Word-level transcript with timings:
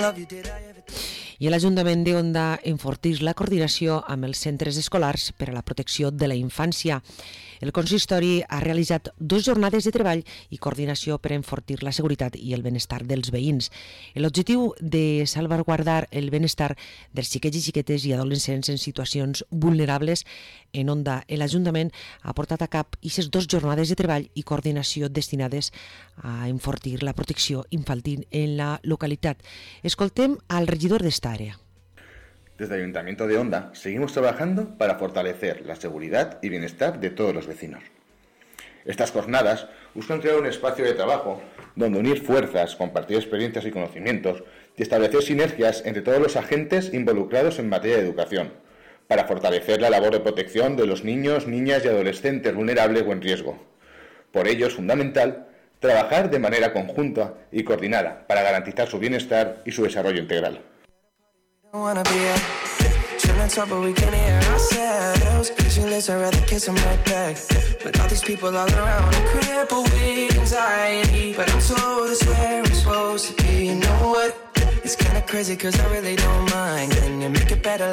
love 0.00 0.18
you, 0.18 0.24
did 0.26 0.48
I 0.48 0.62
ever? 0.68 1.09
l'Ajuntament 1.48 2.02
de 2.04 2.12
Onda 2.18 2.58
enfortís 2.68 3.22
la 3.24 3.32
coordinació 3.32 4.02
amb 4.12 4.26
els 4.28 4.42
centres 4.44 4.76
escolars 4.76 5.30
per 5.32 5.46
a 5.48 5.54
la 5.54 5.62
protecció 5.64 6.10
de 6.12 6.28
la 6.28 6.36
infància. 6.36 6.98
El 7.64 7.72
consistori 7.76 8.42
ha 8.44 8.58
realitzat 8.60 9.08
dos 9.16 9.46
jornades 9.46 9.84
de 9.84 9.92
treball 9.92 10.20
i 10.52 10.58
coordinació 10.60 11.16
per 11.16 11.32
enfortir 11.32 11.78
la 11.84 11.92
seguretat 11.96 12.36
i 12.36 12.52
el 12.56 12.60
benestar 12.64 13.02
dels 13.08 13.32
veïns. 13.32 13.70
L'objectiu 14.16 14.74
de 14.80 15.24
salvaguardar 15.24 16.10
el 16.10 16.28
benestar 16.28 16.74
dels 17.12 17.32
xiquets 17.32 17.56
i 17.56 17.64
xiquetes 17.64 18.04
i 18.04 18.12
adolescents 18.12 18.68
en 18.68 18.80
situacions 18.80 19.44
vulnerables 19.50 20.26
en 20.72 20.92
Onda 20.92 21.22
l'Ajuntament 21.28 21.90
ha 22.22 22.36
portat 22.36 22.62
a 22.62 22.68
cap 22.68 22.96
aquestes 23.00 23.30
dos 23.32 23.48
jornades 23.48 23.88
de 23.88 23.96
treball 23.96 24.28
i 24.34 24.44
coordinació 24.44 25.08
destinades 25.08 25.72
a 26.20 26.48
enfortir 26.48 27.02
la 27.02 27.16
protecció 27.16 27.64
infantil 27.70 28.26
en 28.30 28.56
la 28.56 28.70
localitat. 28.84 29.40
Escoltem 29.82 30.36
al 30.48 30.68
regidor 30.68 31.02
d'esta 31.02 31.29
Desde 32.58 32.74
el 32.74 32.82
Ayuntamiento 32.82 33.26
de 33.26 33.38
Onda 33.38 33.70
seguimos 33.72 34.12
trabajando 34.12 34.76
para 34.76 34.96
fortalecer 34.96 35.64
la 35.64 35.76
seguridad 35.76 36.38
y 36.42 36.48
bienestar 36.48 37.00
de 37.00 37.10
todos 37.10 37.34
los 37.34 37.46
vecinos. 37.46 37.82
Estas 38.84 39.10
jornadas 39.10 39.66
buscan 39.94 40.20
crear 40.20 40.38
un 40.38 40.46
espacio 40.46 40.84
de 40.84 40.94
trabajo 40.94 41.42
donde 41.76 41.98
unir 41.98 42.22
fuerzas, 42.22 42.76
compartir 42.76 43.16
experiencias 43.16 43.64
y 43.64 43.70
conocimientos 43.70 44.42
y 44.76 44.82
establecer 44.82 45.22
sinergias 45.22 45.82
entre 45.84 46.02
todos 46.02 46.18
los 46.18 46.36
agentes 46.36 46.92
involucrados 46.92 47.58
en 47.58 47.68
materia 47.68 47.98
de 47.98 48.02
educación, 48.02 48.52
para 49.06 49.24
fortalecer 49.24 49.80
la 49.80 49.90
labor 49.90 50.12
de 50.12 50.20
protección 50.20 50.76
de 50.76 50.86
los 50.86 51.04
niños, 51.04 51.46
niñas 51.46 51.84
y 51.84 51.88
adolescentes 51.88 52.54
vulnerables 52.54 53.04
o 53.06 53.12
en 53.12 53.22
riesgo. 53.22 53.58
Por 54.32 54.48
ello 54.48 54.66
es 54.66 54.74
fundamental 54.74 55.48
trabajar 55.80 56.30
de 56.30 56.38
manera 56.38 56.72
conjunta 56.72 57.34
y 57.50 57.64
coordinada 57.64 58.26
para 58.26 58.42
garantizar 58.42 58.88
su 58.88 58.98
bienestar 58.98 59.62
y 59.64 59.72
su 59.72 59.82
desarrollo 59.82 60.20
integral. 60.20 60.60
Wanna 61.78 62.02
be 62.04 62.24
a 62.26 62.36
Trying 63.20 63.48
to 63.48 63.54
talk, 63.54 63.68
but 63.68 63.80
we 63.82 63.92
can't 63.92 64.14
hear 64.14 64.40
ourselves. 64.52 65.50
Pictureless, 65.50 66.08
I'd 66.08 66.20
rather 66.20 66.40
kiss 66.46 66.64
them 66.66 66.74
right 66.76 67.04
back. 67.04 67.36
But 67.84 68.00
all 68.00 68.08
these 68.08 68.22
people 68.22 68.48
all 68.48 68.68
around, 68.68 69.14
I'm 69.14 69.82
with 69.84 70.38
anxiety. 70.38 71.34
But 71.34 71.52
I'm 71.52 71.60
told 71.60 72.10
it's 72.10 72.26
where 72.26 72.64
I'm 72.64 72.74
supposed 72.74 73.28
to 73.28 73.42
be. 73.42 73.66
You 73.66 73.74
know 73.76 74.00
what? 74.14 74.36
It's 74.82 74.96
kinda 74.96 75.22
crazy, 75.22 75.54
cause 75.56 75.78
I 75.78 75.86
really 75.92 76.16
don't 76.16 76.50
mind. 76.50 76.92
Can 76.92 77.20
you 77.20 77.28
make 77.28 77.50
it 77.52 77.62
better? 77.62 77.88